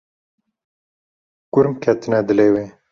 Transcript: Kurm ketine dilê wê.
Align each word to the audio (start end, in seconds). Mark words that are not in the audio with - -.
Kurm 1.51 1.73
ketine 1.83 2.19
dilê 2.27 2.47
wê. 2.53 2.63